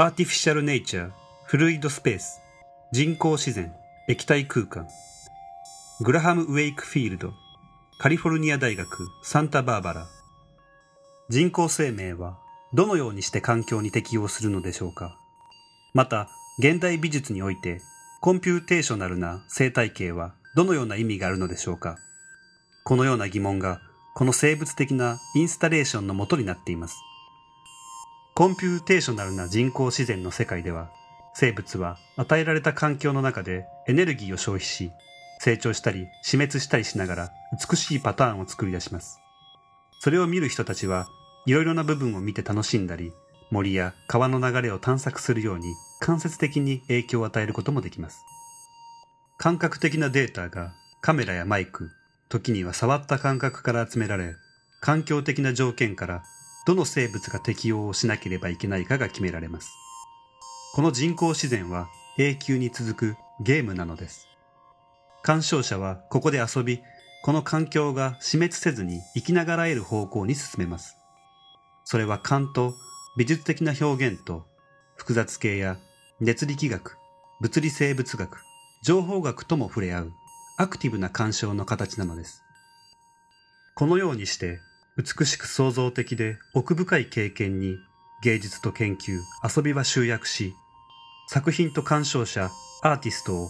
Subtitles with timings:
[0.00, 2.40] Artificial Nature、Fluid Space、
[2.92, 3.74] 人工自然、
[4.06, 4.86] 液体空間。
[6.02, 7.32] グラハム・ウェイクフィールド、
[7.98, 10.06] カリフォルニア大学、サンタバーバラ。
[11.30, 12.38] 人工生命は
[12.72, 15.18] どのようにして環境に適応するのでしょうか？
[15.94, 16.28] また、
[16.60, 17.80] 現代美術において、
[18.20, 21.96] computational な生態系はどのような意味があるのでしょうか？
[22.84, 23.80] このような疑問が、
[24.14, 26.94] この生物的なインスタレーションのもとになっています。
[28.38, 30.92] computational な人工自然の世界では、
[31.34, 34.92] 生物は与えられた環境の中でエネルギーを消費し、
[35.40, 37.32] 成長したり死滅したりしながら
[37.68, 39.18] 美しいパターンを作り出します。
[39.98, 41.08] それを見る人たちは
[41.46, 43.10] いろいろな部分を見て楽しんだり、
[43.50, 45.64] 森や川の流れを探索するように
[45.98, 48.20] 間接的に影響を与えることもできます。
[49.36, 51.90] 感覚的なデータがカメラやマイク、
[52.28, 54.36] 時には触った感覚から集められ、
[54.80, 56.22] 環境的な条件から
[56.68, 59.72] どの生物が適応をしなければいけないかが決められます。
[60.74, 64.28] この人工自然は永久に続くゲームなのです。
[65.22, 66.82] 鑑賞者はここで遊び、
[67.24, 70.94] この環境が死滅せずに生きながらえる方向に進めます。
[71.84, 72.74] それは勘と
[73.16, 74.44] 美術的な表現と
[74.94, 75.78] 複雑系や
[76.20, 76.98] 熱力学、
[77.40, 78.42] 物理生物学、
[78.82, 80.12] 情報学とも触れ合う
[80.58, 82.42] アクティブな鑑賞の形なのです。
[83.74, 84.60] このようにして
[84.98, 87.76] 美しく創造的で奥深い経験に
[88.20, 89.20] 芸術と研究、
[89.56, 90.54] 遊びは集約し、
[91.28, 92.50] 作品と鑑賞者、
[92.82, 93.48] アーティストを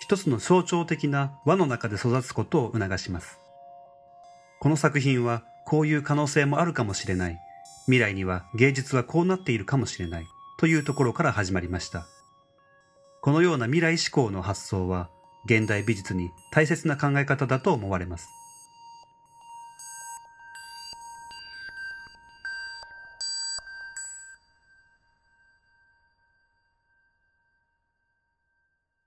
[0.00, 3.38] 一つの象徴的な輪の中で育つことを促します。
[4.58, 7.38] この作品はこういう可能性もあるかもしれない。
[7.84, 10.26] 未来には芸術はこうなっているかもしれない。
[10.58, 12.08] というところから始まりました。
[13.20, 15.10] このような未来志向の発想は
[15.44, 18.28] 現代美術に大切な考え方だと思われます。